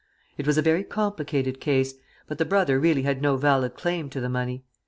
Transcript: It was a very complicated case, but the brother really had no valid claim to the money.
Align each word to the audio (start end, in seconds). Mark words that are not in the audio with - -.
It 0.35 0.47
was 0.47 0.57
a 0.57 0.63
very 0.63 0.83
complicated 0.83 1.59
case, 1.61 1.93
but 2.25 2.39
the 2.39 2.43
brother 2.43 2.79
really 2.79 3.03
had 3.03 3.21
no 3.21 3.37
valid 3.37 3.75
claim 3.75 4.09
to 4.09 4.19
the 4.19 4.29
money. 4.29 4.65